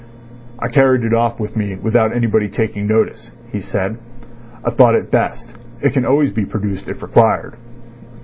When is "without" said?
1.75-2.11